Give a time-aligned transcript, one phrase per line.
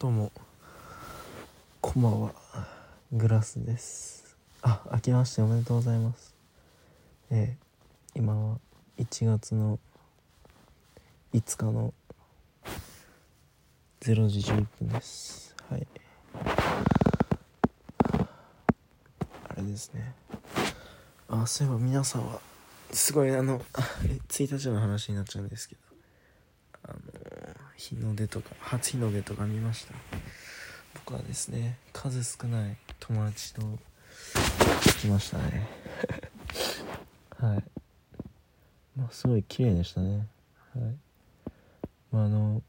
[0.00, 0.32] どうも
[1.82, 2.32] こんばんは
[3.12, 4.34] グラスです。
[4.62, 6.34] あ明けましておめでとうございます。
[7.30, 8.56] えー、今は
[8.98, 9.78] 1月の
[11.34, 11.92] 5日の
[14.00, 15.54] 0時11分です。
[15.68, 15.86] はい。
[19.50, 20.14] あれですね。
[21.28, 22.40] あそういえば皆さんは
[22.90, 23.60] すごいあの
[24.28, 25.89] 1日の話になっちゃうんですけど。
[27.80, 29.94] 日の出とか初日の出とか見ました。
[31.06, 33.62] 僕はですね数少ない友達と
[35.00, 35.66] 来ましたね。
[37.40, 37.64] はい。
[38.96, 40.26] まあすごい綺麗でしたね。
[40.74, 40.94] はい。
[42.12, 42.62] まああの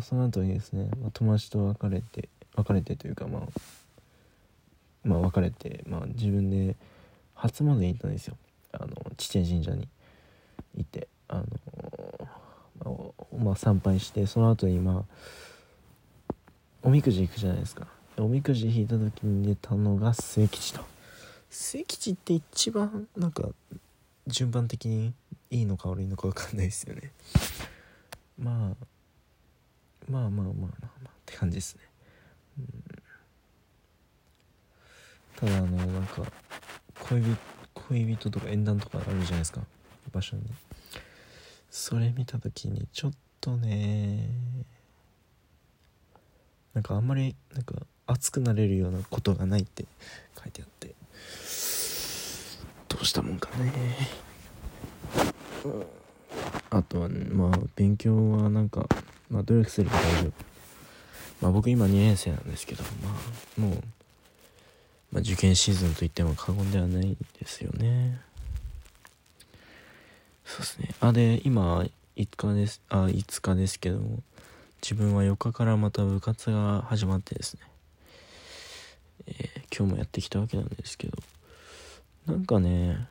[0.00, 3.42] その後にですね、まあ、友達と別れて別れてというかまあ
[5.04, 6.74] まあ別れてまあ自分で
[7.34, 8.36] 初詣に行ったんですよ。
[8.72, 9.86] あの父神社に
[10.74, 11.44] 行ってあの
[13.38, 15.04] まあ参拝してその後にま
[16.30, 16.34] あ
[16.82, 17.86] おみくじ行くじゃないですか。
[18.16, 20.80] おみくじ引いた時に出たのが末吉と。
[21.50, 23.48] 末吉って一番なんか
[24.26, 25.12] 順番的に
[25.50, 27.10] いいのか悪いのか分かんないですよね。
[28.38, 28.86] まあ
[30.10, 30.68] まあまあまあまあま
[31.04, 31.82] あって感じですね、
[32.58, 32.62] う
[35.46, 36.22] ん、ただあのなんか
[37.00, 37.36] 恋人
[37.74, 39.60] 恋人とか縁談とかあるじゃないですか。
[40.12, 40.42] 場所に。
[41.70, 43.12] それ見た時にちょっ
[43.44, 44.30] とね
[46.72, 47.74] なんかあんまりなんか
[48.06, 49.84] 熱くなれるようなことがないって
[50.42, 50.94] 書いてあって
[52.88, 53.72] どうしたもんかね、
[56.70, 58.86] あとは、ね、まあ勉強はなんか
[59.28, 60.32] まあ努力すれば大丈夫。
[61.42, 63.82] まあ僕今2年生なんですけどまあもう、
[65.12, 68.20] まあ、受験シーズンといっても過言ではないですよね。
[70.44, 70.94] そうですね。
[71.00, 71.84] あで今
[72.16, 72.80] 5日です。
[72.88, 74.22] あ5日ですけども。
[74.82, 77.60] 自分は4日からまた部活が始まってですね、
[79.26, 81.16] えー、今日もやってきたわけなんですけど。
[82.26, 83.06] なんかね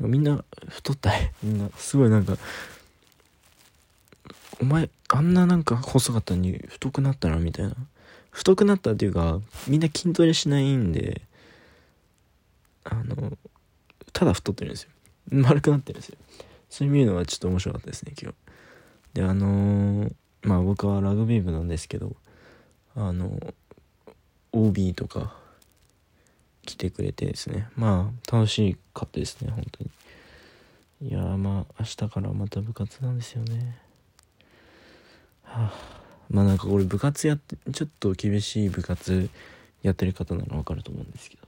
[0.00, 1.70] みんな太ったい みんな。
[1.76, 2.36] すごいなんか
[4.60, 7.74] お前あんななんか細かったのに太くなったなみたいな。
[8.30, 11.22] 太くなったっていうかみんな筋トレしないんで
[12.84, 13.38] あの
[14.12, 14.90] ただ太ってるんですよ。
[15.30, 16.18] 丸くなってるんですよ。
[16.68, 18.36] それ見るのはちょっと面白かったですね今日。
[19.14, 20.12] であのー、
[20.42, 22.16] まあ僕はラグビー部なんですけど
[22.94, 23.38] あの
[24.52, 25.36] OB とか
[26.64, 27.68] 来てくれてですね。
[27.76, 29.90] まあ楽しかったですね本当に。
[31.10, 33.78] いやまあ明日からまた部活なんですよね。
[35.42, 36.06] はあ。
[36.28, 39.30] まあなんかこれ部活やってちょっと厳しい部活
[39.82, 41.46] やってる方なら分かると思うんですけど。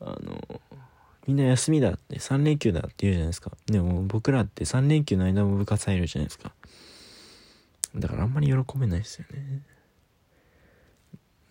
[0.00, 0.60] あの
[1.28, 3.52] みんな休みだって3連休だって言うじゃないですか。
[3.66, 6.52] でも僕らって3連休の間も部活入るじゃないですか。
[7.94, 9.60] だからあんまり喜べないですよね。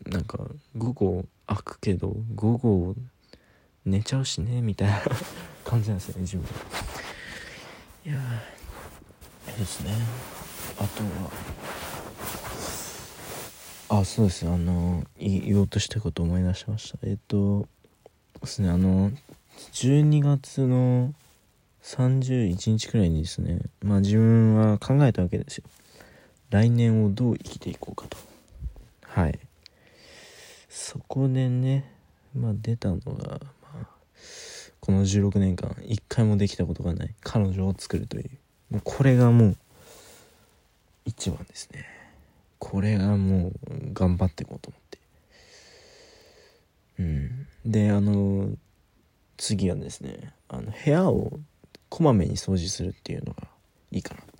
[0.07, 0.39] なんか
[0.75, 2.95] 午後開くけど午後
[3.85, 4.99] 寝ちゃうしねみたいな
[5.63, 6.45] 感じなんですよね自分。
[8.03, 9.93] いやーですね。
[10.79, 11.03] あと
[13.93, 14.43] はあそうです。
[14.43, 16.97] ねあの言おうとしたこと思い出しました。
[17.03, 17.67] えっと
[18.41, 19.11] ですねあの
[19.57, 21.13] 12月の
[21.83, 25.63] 31日くらいにですねまあ自分は考えたわけですよ。
[26.49, 28.17] 来年をどう生きていこうかと。
[29.01, 29.39] はい。
[30.69, 31.91] そこでね
[32.35, 33.87] まあ出たのが、まあ、
[34.79, 38.29] この16年間一回もできたことがない彼女を作るという。
[38.69, 39.57] もうこれがもう
[41.05, 41.85] 一番ですね。
[42.59, 43.53] これがもう
[43.93, 44.99] 頑張っていこうと思って。
[46.99, 47.47] うん。
[47.65, 48.49] であの
[49.37, 51.39] 次はですねあの部屋を
[51.89, 53.47] こまめに掃除するっていうのが
[53.91, 54.37] いいかなって。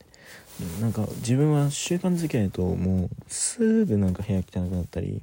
[0.82, 5.22] なんか自分は習慣づけないともうすぐなんか部屋汚くなったり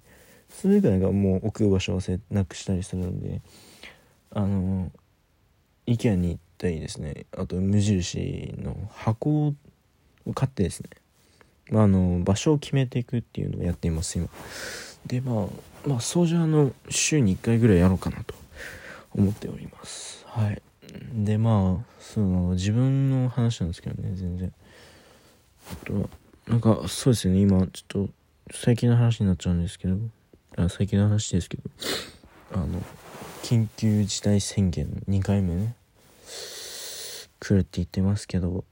[0.49, 3.41] すぐなんかもう置く場所をなくしたりするので
[4.31, 4.93] あの
[5.87, 7.27] IKEA に行ったりですね。
[7.37, 9.55] あと無印の箱を
[10.35, 10.89] 買ってですね、
[11.71, 14.29] まあ、あの場所を決めていくっていうのをやっています今。
[15.07, 15.35] でまあ
[15.87, 18.35] まあ掃除はあの週に1回ぐらいやろうかなと。
[19.15, 20.25] 思っております。
[20.27, 20.63] はい。
[21.13, 24.53] でまあその自分の話なんですけどね全然。
[25.73, 26.09] あとは、
[26.47, 28.09] なんか、そうですね、今、ちょっと、
[28.53, 29.97] 最近の話になっちゃうんですけど、
[30.57, 31.63] あ最近の話ですけど、
[32.53, 32.83] あの、
[33.43, 35.75] 緊急事態宣言2回目ね、
[37.41, 38.65] 来るって言ってますけど、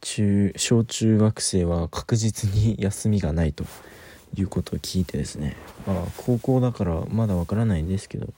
[0.00, 3.64] 中、小中学生は確実に休みがないと。
[4.36, 5.56] いうことを聞いてですね、
[5.86, 8.32] まあ、高校だからまだわからないんですけど、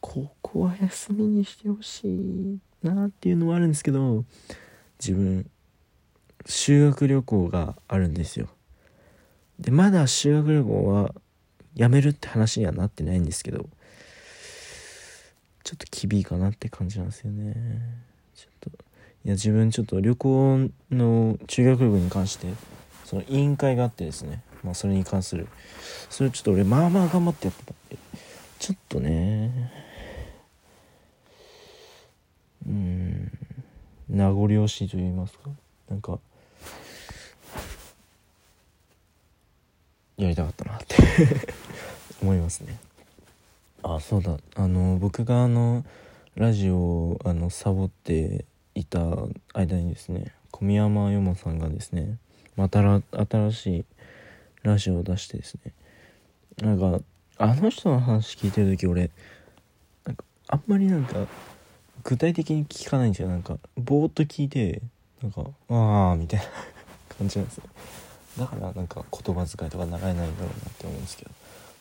[0.00, 4.24] ここは休みにしてほしいなっていうのもあるんですけど
[4.98, 5.48] 自分
[6.44, 8.48] 修学旅行があるんですよ。
[9.60, 11.14] でまだ修学旅行は
[11.74, 13.68] やめるって話にはなってないんですけど
[15.62, 17.54] ちょっと厳いかなって感じなんですよね。
[18.34, 18.84] ちょっと
[19.24, 22.48] いや自分ちょっと旅行の中学旅行に関して
[23.04, 25.48] その委員会があってですねまあそれに関する。
[26.10, 27.98] それをちょっと俺まあまあ頑張ってやってたんで。
[28.58, 29.72] ちょっとね。
[32.66, 33.38] うん。
[34.08, 35.50] 名残惜しいと言いますか。
[35.88, 36.18] なんか
[40.16, 40.96] やりたかったなって。
[42.22, 42.78] 思いますね。
[43.82, 44.38] あそうだ。
[44.54, 45.84] あの僕があの
[46.36, 48.44] ラジオをあのサボって
[48.74, 49.00] いた
[49.54, 52.16] 間にですね小宮山よもさんがですね
[52.56, 53.84] またら新しい
[54.62, 55.72] ラジオを出してですね。
[56.60, 57.00] なんか
[57.38, 59.10] あの人の話聞いてる時俺
[60.04, 61.26] なんかあんまりなんか
[62.04, 63.28] 具体的に聞かないんですよ。
[63.28, 64.82] なんかぼーっと聞いて
[65.22, 66.46] なんか「ああ」みたいな
[67.18, 67.64] 感じなんですよ。
[68.38, 71.30] だからなんか言葉遣いとか習えないんだろうなって思うんですけど。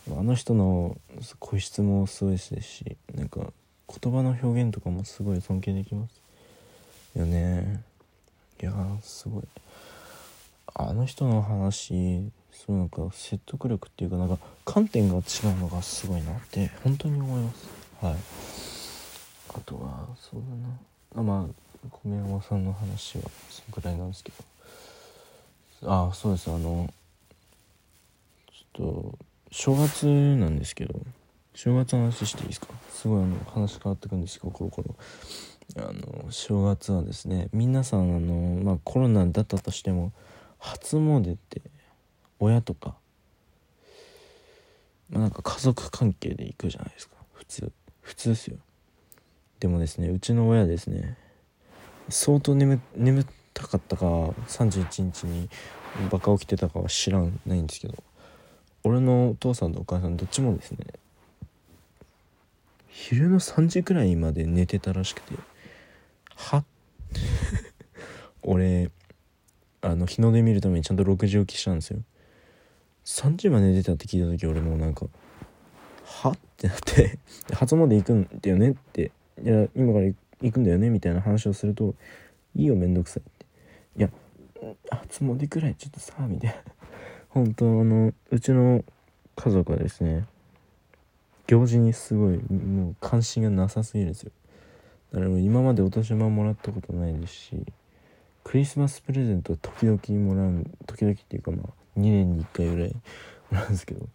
[0.10, 0.98] あの人の
[1.40, 3.54] 声質もすごいですしなんか
[3.88, 6.22] 言葉の表現とかもすごい尊敬できます。
[7.20, 7.84] よね。
[8.62, 8.74] いや
[9.04, 9.44] すごい。
[10.74, 15.22] あの人の話そうなんか説得力っていうかなんか観点が違う
[15.58, 17.68] のがすごいなって本当に思います。
[18.02, 18.16] はい。
[19.56, 20.42] あとはそう
[21.16, 21.22] だな。
[21.22, 24.32] あまあ小宮山さんの話はそのくらいなんですけ
[25.82, 25.92] ど。
[25.92, 26.52] あそうです。
[26.52, 26.94] あの
[28.52, 29.20] ちょっと
[29.52, 30.94] 正月なんですけど
[31.56, 32.68] 正月の話していいですか？
[32.92, 34.96] すごいあの話変わってくんですけどコロコロ
[35.78, 40.14] あの正月はですね皆さんあの、まあ、コロナだったとしても
[40.60, 41.62] 初詣って
[42.42, 42.96] 親とか、
[45.10, 47.16] まあ、なんか家族関係で行くじゃないですか。
[47.34, 47.72] 普通
[48.02, 48.58] 普通ですよ。
[49.62, 51.16] でもですねうちの親ですね
[52.10, 55.50] 相当眠眠たかったか31日に
[56.12, 58.04] バカ起きてたかは知らないんですけど
[58.84, 60.80] 俺のお父さんとお母さんどっちもですね
[62.88, 65.36] 昼の3時くらいまで寝てたらしくて
[66.36, 66.64] は
[68.42, 68.90] 俺
[69.82, 72.00] あの日の出見るためにちゃんと6時起きしたんですよ
[73.06, 75.06] 3時まで寝てたって聞いた時俺もなんか
[76.06, 76.30] は？
[76.30, 77.18] ってなって
[77.54, 79.12] 初詣行くんだよねって
[79.44, 80.06] いや今から
[80.42, 81.96] 行くんだよねみたいな話をすると
[82.56, 83.46] いいよめんどくさいって。
[83.98, 84.10] いや
[84.92, 86.56] 初詣くらいちょっとさみたいな。
[87.30, 88.84] 本当あのうちの
[89.36, 90.26] 家族はですね
[91.48, 94.32] 行事にすごいもう関心がなさすぎるんですよ。
[95.14, 97.66] だから今までお年玉もらったことないですし
[98.44, 103.00] クリスマスプレゼント時々もらう時々っていうかまあ2年に1回ぐらいも
[103.52, 104.08] らうんですけど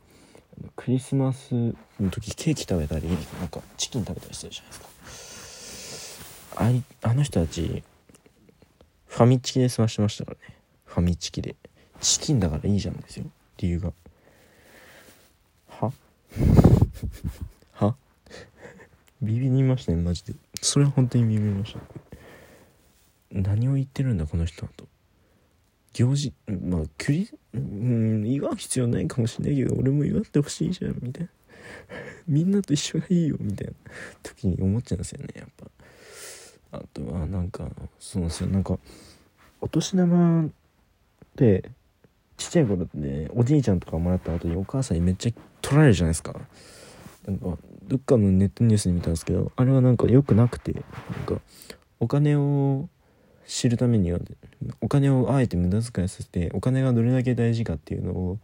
[0.77, 1.75] クリスマスの
[2.11, 4.87] 時ケーキ食べたりなんかチキン食べたりしてるじゃないですか。
[6.59, 7.83] あいあの人たち
[9.07, 10.57] ファミチキで済ましてましたからね。
[10.85, 11.55] ファミチキで。
[12.01, 13.27] チキンだからいいじゃんですよ。
[13.59, 13.93] 理由が。
[15.69, 15.93] は？
[17.73, 17.95] は？
[19.23, 20.35] ビビりましたねマジで。
[20.61, 21.81] それは本当にビビりました。
[23.33, 24.86] 何を言ってるんだこの人はと。
[25.97, 31.31] 行事まあクリうん祝う必要ないかもしれないけど俺も祝ってほしいじゃんみたいな。
[32.29, 33.73] みんなと一緒がいいよみたいな
[34.23, 36.79] 時に思っちゃうんですよねやっぱ。
[36.79, 38.49] あとはなんかそうなんですよ。
[38.49, 38.79] なんか
[39.63, 40.49] お年玉っ
[41.35, 41.71] て
[42.37, 45.33] ちっちゃい頃ってねおじいちゃんとかもらった後にお母さんにめっちゃ
[45.63, 46.39] 取られるじゃないですか。
[47.27, 47.57] なんか
[47.89, 50.83] どっかのネットニュースで見たんですけどあれはなんか良くなくてなん
[51.25, 51.41] か
[52.01, 52.91] お金を
[53.47, 54.19] 知るためには
[54.81, 58.39] お金をあえて無駄遣いさせてお金がどれだけ大事かっていうのを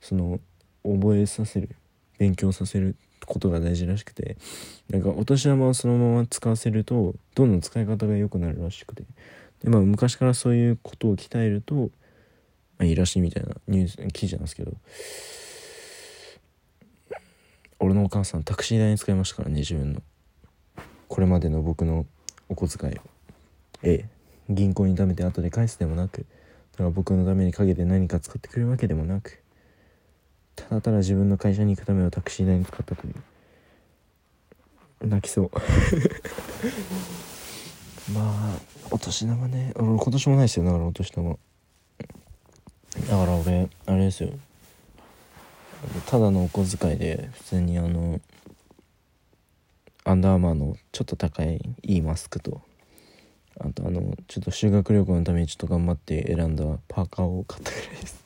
[0.00, 0.40] その
[0.82, 1.70] 覚えさせる
[2.18, 4.36] 勉強させることが大事らしくて
[4.88, 9.04] なんかお年玉をそのまま使わせるとどんどん使い方が良くなるらしくて。
[9.62, 11.88] でまあ昔からそういうことを鍛えると、ま
[12.78, 14.72] あ、いいらしいみたいなニュース記事なんですけど。
[17.82, 20.02] 俺のお母さんタクシー代に使いましたからね自分の。
[21.08, 22.06] これまでの僕の
[22.48, 23.00] お小遣いを。
[23.82, 24.19] ええ。
[24.50, 26.26] 銀行に貯めて後で返すでもなく
[26.72, 29.42] だから僕のために陰で何か使ってくれるわけでもなく
[30.56, 33.14] ただただ自分の会社に行くためのタクシー代に使ったという
[35.02, 35.50] 泣きそう。
[38.12, 38.58] まあ
[38.90, 39.72] お年玉ね。
[39.76, 40.66] 俺今年もないですよ。
[40.66, 41.30] だからお年玉。
[41.30, 41.38] だ
[43.06, 44.28] から俺あれですよ。
[46.06, 48.20] ただのお小遣いで普通にあの
[50.04, 52.60] アンダーマーのちょっと高いいいマスクと
[53.58, 58.24] あとあのちょっと修学旅行のためにちょっと頑張って選んだパーカーを買ったぐらいです。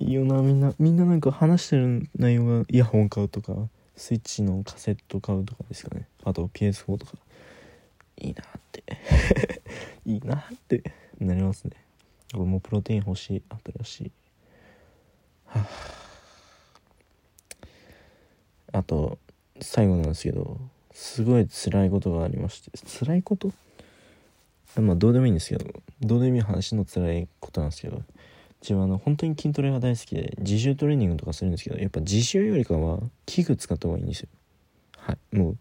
[0.00, 3.54] いいよなみんなみんななんか話してる内容がイヤホン買うとか
[3.96, 6.08] スイッチのカセット買うとかですかね。
[6.24, 7.12] あと PS4 とか。
[8.16, 8.84] いいなって。
[10.06, 10.82] いいなって。
[11.20, 11.72] なりますね。
[12.32, 13.42] これもプロテイン欲しい
[13.78, 14.12] 新しい。
[15.46, 15.60] は
[18.72, 19.18] ああと
[19.60, 20.58] 最後なんですけど
[20.92, 22.72] すごい辛いことがありまして。
[22.98, 23.52] 辛いこと？
[24.80, 25.66] まあどうでもいいんですけど
[26.00, 28.02] どうでもいい話の辛いことなんですけど
[28.64, 34.28] 自分あの本当に筋トレが大好きで自重トレーニングとかするんですけどやっぱ自重よりかは器具使った方がいいんですよ。
[34.96, 35.36] はい。
[35.36, 35.58] もう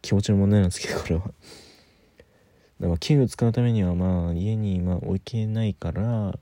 [0.00, 1.22] 気持ちの問題なんですけどこれは。
[2.80, 6.38] だから器具使うためにはまあ家にまあ置けないから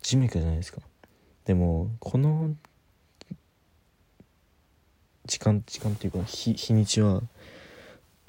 [0.00, 0.80] ジム行くじゃないですか。
[1.44, 2.54] でもこの
[5.26, 7.22] 時間時間っていうか日日にちは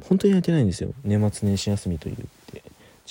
[0.03, 0.93] 本当にやってないんですよ。
[1.05, 2.25] 年末年始休みと言って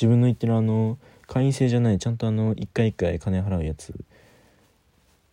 [0.01, 3.95] 自分の言ってるあの会員制じゃないちゃんとあの一回一回金払うやつ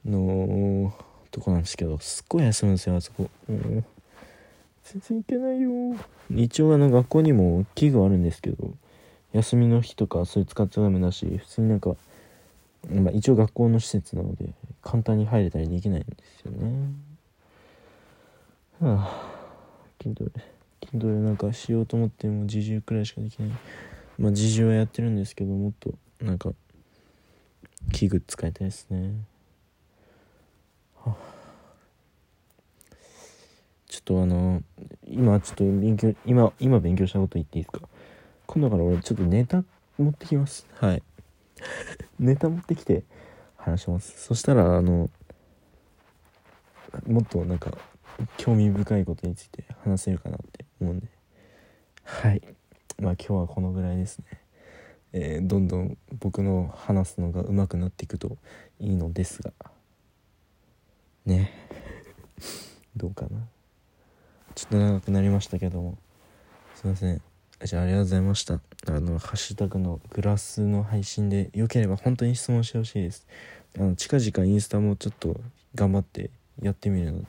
[0.06, 0.94] の
[1.32, 3.86] とこなんですけどすっごい休むんですよあそこ、うん、
[4.84, 5.96] 全然行けないよ。
[6.36, 8.74] 一応あの学校にも器具あるんですけど
[9.32, 11.96] 休みの日とかそれ使っちゃダメだし普通になんか、
[12.92, 14.50] まあ、一応学校の施設なので
[14.82, 16.90] 簡単に入れたりできないんですよね。
[18.82, 19.38] はあ。
[20.04, 20.32] 筋トレ
[20.86, 23.50] 筋トレなんかしようと思っても自重くらいしかできない。
[24.18, 26.52] まあ自重はやってるんですけどもっとなんか
[27.92, 29.14] 器具使いたいですね。
[30.96, 31.16] はあ。
[33.88, 34.62] ちょっとあの
[35.08, 37.88] 今ちょっと勉強今今勉強したこと言っていいですか？
[38.48, 39.64] 今度から俺ちょっとネタ
[39.98, 40.66] 持ってきます。
[40.76, 41.04] はい。
[42.20, 43.04] ネタ持ってきて
[43.56, 44.22] 話します。
[44.22, 45.10] そしたらあの
[47.06, 47.78] もっとなんか
[48.38, 51.08] 興味深いことについて話せるかなって思うんで。
[52.04, 52.42] はい
[53.00, 54.26] まあ今日はこのぐらいですね。
[55.14, 58.38] えー、どんどん僕の話すのが上手くなっていくと
[58.80, 59.52] いいのですが。
[61.26, 61.52] ね。
[62.96, 63.48] どうかな。
[64.56, 65.98] ちょっと長くなりましたけども。
[66.76, 67.22] すいません。
[67.64, 68.54] じゃあありがとうございました。
[68.56, 68.60] あ
[69.00, 73.28] のハッシュタグのグラスの配信でよければ本当に質問してほしいです。
[73.78, 75.40] あの近々インスタもちょっと
[75.74, 77.26] 頑張ってやってみるので。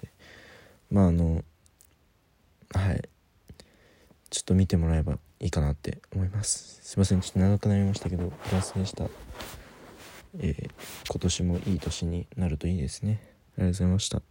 [0.91, 1.45] まああの
[2.71, 3.09] はい。
[4.31, 6.81] ちょっと見てもらえばいいかなって思います。
[6.83, 7.21] すいません。
[7.21, 9.05] ちょっと長くなりましたけどグラスでした
[10.41, 10.71] えー、
[11.11, 13.21] 今年もいい年になるといいですね。
[13.57, 14.23] ありがとうございました。